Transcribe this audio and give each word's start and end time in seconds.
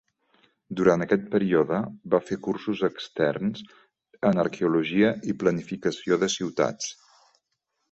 Durant 0.77 1.03
aquest 1.05 1.27
període, 1.35 1.81
va 2.13 2.21
fer 2.29 2.37
cursos 2.47 2.81
externs 2.89 3.63
en 4.31 4.43
Arqueologia 4.47 5.13
i 5.35 5.39
Planificació 5.45 6.21
de 6.27 6.33
ciutats. 6.41 6.93